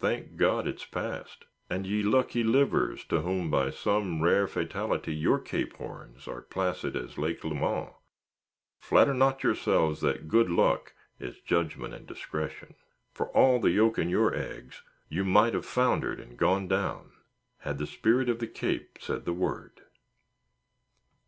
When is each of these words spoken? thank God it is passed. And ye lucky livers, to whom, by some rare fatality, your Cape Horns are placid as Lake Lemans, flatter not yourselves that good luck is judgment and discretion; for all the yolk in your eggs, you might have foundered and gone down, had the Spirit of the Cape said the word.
thank 0.00 0.34
God 0.34 0.66
it 0.66 0.74
is 0.74 0.84
passed. 0.84 1.44
And 1.70 1.86
ye 1.86 2.02
lucky 2.02 2.42
livers, 2.42 3.04
to 3.04 3.20
whom, 3.20 3.48
by 3.48 3.70
some 3.70 4.20
rare 4.20 4.48
fatality, 4.48 5.14
your 5.14 5.38
Cape 5.38 5.74
Horns 5.76 6.26
are 6.26 6.40
placid 6.42 6.96
as 6.96 7.16
Lake 7.16 7.44
Lemans, 7.44 7.94
flatter 8.80 9.14
not 9.14 9.44
yourselves 9.44 10.00
that 10.00 10.26
good 10.26 10.50
luck 10.50 10.94
is 11.20 11.38
judgment 11.38 11.94
and 11.94 12.08
discretion; 12.08 12.74
for 13.12 13.28
all 13.28 13.60
the 13.60 13.70
yolk 13.70 13.98
in 14.00 14.08
your 14.08 14.34
eggs, 14.34 14.82
you 15.08 15.24
might 15.24 15.54
have 15.54 15.64
foundered 15.64 16.18
and 16.18 16.36
gone 16.36 16.66
down, 16.66 17.12
had 17.58 17.78
the 17.78 17.86
Spirit 17.86 18.28
of 18.28 18.40
the 18.40 18.48
Cape 18.48 18.98
said 19.00 19.26
the 19.26 19.32
word. 19.32 19.82